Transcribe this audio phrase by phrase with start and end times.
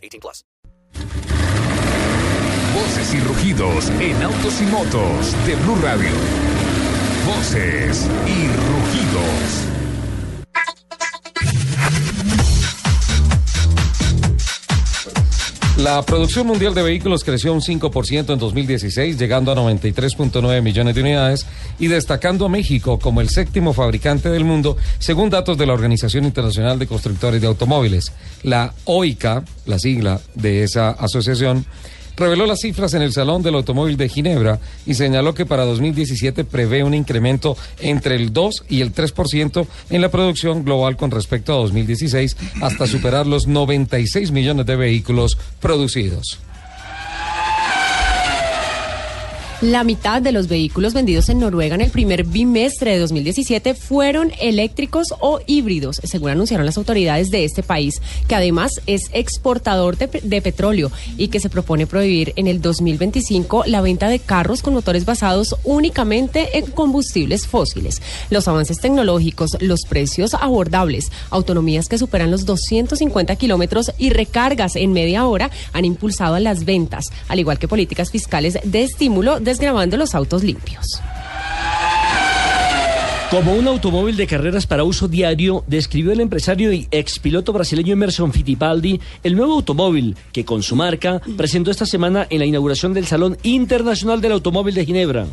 [0.00, 0.44] 18 plus.
[2.74, 6.10] Voces y rugidos en autos y motos de Blue Radio.
[7.26, 9.79] Voces y rugidos.
[15.82, 21.00] La producción mundial de vehículos creció un 5% en 2016, llegando a 93.9 millones de
[21.00, 21.46] unidades
[21.78, 26.26] y destacando a México como el séptimo fabricante del mundo, según datos de la Organización
[26.26, 28.12] Internacional de Constructores de Automóviles.
[28.42, 31.64] La OICA, la sigla de esa asociación,
[32.16, 36.44] reveló las cifras en el Salón del Automóvil de Ginebra y señaló que para 2017
[36.44, 41.52] prevé un incremento entre el 2 y el 3% en la producción global con respecto
[41.52, 46.40] a 2016 hasta superar los 96 millones de vehículos producidos.
[49.62, 54.32] La mitad de los vehículos vendidos en Noruega en el primer bimestre de 2017 fueron
[54.40, 60.40] eléctricos o híbridos, según anunciaron las autoridades de este país, que además es exportador de,
[60.40, 65.04] petróleo y que se propone prohibir en el 2025 la venta de carros con motores
[65.04, 68.00] basados únicamente en combustibles fósiles.
[68.30, 74.94] Los avances tecnológicos, los precios abordables, autonomías que superan los 250 kilómetros y recargas en
[74.94, 79.96] media hora han impulsado las ventas, al igual que políticas fiscales de estímulo de desgrabando
[79.96, 80.86] los autos limpios.
[83.30, 88.32] Como un automóvil de carreras para uso diario, describió el empresario y expiloto brasileño Emerson
[88.32, 93.06] Fittipaldi el nuevo automóvil que con su marca presentó esta semana en la inauguración del
[93.06, 95.26] Salón Internacional del Automóvil de Ginebra.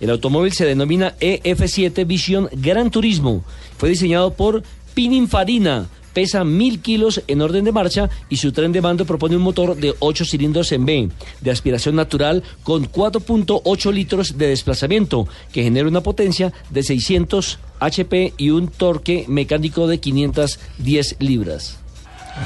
[0.00, 3.44] El automóvil se denomina EF7 Vision Gran Turismo.
[3.76, 4.62] Fue diseñado por
[4.94, 9.42] Pininfarina, pesa mil kilos en orden de marcha y su tren de mando propone un
[9.42, 11.08] motor de 8 cilindros en B,
[11.40, 18.34] de aspiración natural con 4.8 litros de desplazamiento, que genera una potencia de 600 HP
[18.36, 21.78] y un torque mecánico de 510 libras.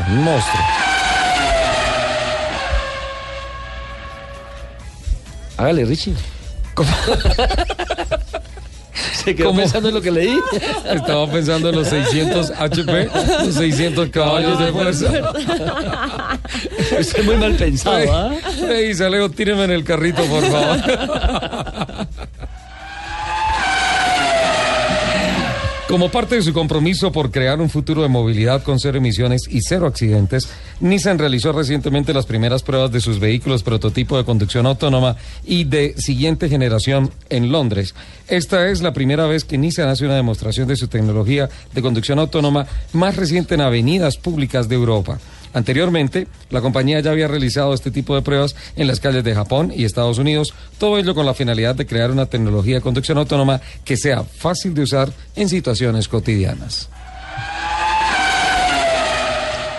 [0.09, 0.65] Monstruo.
[5.57, 6.15] Hágale, Richie.
[9.25, 9.61] ¿Se quedó ¿Cómo?
[9.61, 10.39] pensando en lo que leí?
[10.85, 13.09] Estaba pensando en los 600 HP,
[13.45, 15.07] los 600 caballos de fuerza.
[17.01, 18.35] Usted es muy mal pensado, ¿ah?
[18.69, 20.79] Ey, Saleo, tíreme en el carrito, por favor.
[25.89, 29.61] Como parte de su compromiso por crear un futuro de movilidad con cero emisiones y
[29.61, 30.49] cero accidentes,
[30.81, 35.94] Nissan realizó recientemente las primeras pruebas de sus vehículos prototipo de conducción autónoma y de
[35.99, 37.94] siguiente generación en Londres.
[38.28, 42.19] Esta es la primera vez que Nissan hace una demostración de su tecnología de conducción
[42.19, 45.19] autónoma más reciente en avenidas públicas de Europa.
[45.55, 49.73] Anteriormente, la compañía ya había realizado este tipo de pruebas en las calles de Japón
[49.75, 53.61] y Estados Unidos, todo ello con la finalidad de crear una tecnología de conducción autónoma
[53.85, 56.91] que sea fácil de usar en situaciones cotidianas.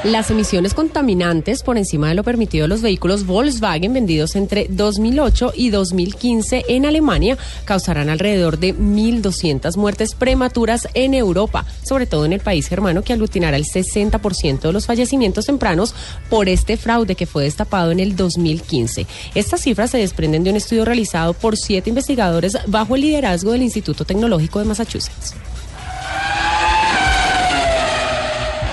[0.06, 5.54] Las emisiones contaminantes por encima de lo permitido de los vehículos Volkswagen vendidos entre 2008
[5.56, 12.34] y 2015 en Alemania causarán alrededor de 1.200 muertes prematuras en Europa, sobre todo en
[12.34, 15.96] el país germano que aglutinará el 60% de los fallecimientos tempranos
[16.30, 19.08] por este fraude que fue destapado en el 2015.
[19.34, 23.64] Estas cifras se desprenden de un estudio realizado por siete investigadores bajo el liderazgo del
[23.64, 25.34] Instituto Tecnológico de Massachusetts.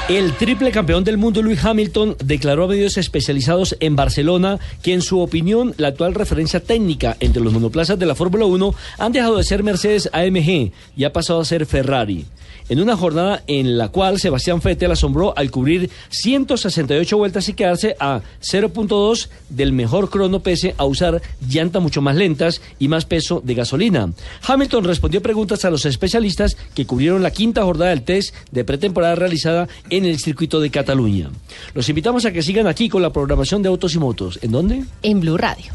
[0.09, 5.01] El triple campeón del mundo, Lewis Hamilton, declaró a medios especializados en Barcelona que, en
[5.01, 9.37] su opinión, la actual referencia técnica entre los monoplazas de la Fórmula 1 han dejado
[9.37, 12.27] de ser Mercedes AMG y ha pasado a ser Ferrari.
[12.69, 17.97] En una jornada en la cual Sebastián Vettel asombró al cubrir 168 vueltas y quedarse
[17.99, 23.41] a 0.2 del mejor crono pese a usar llantas mucho más lentas y más peso
[23.45, 24.13] de gasolina.
[24.47, 29.15] Hamilton respondió preguntas a los especialistas que cubrieron la quinta jornada del test de pretemporada
[29.15, 31.31] realizada en el circuito de Cataluña.
[31.75, 34.39] Los invitamos a que sigan aquí con la programación de Autos y Motos.
[34.42, 34.84] ¿En dónde?
[35.03, 35.72] En Blue Radio.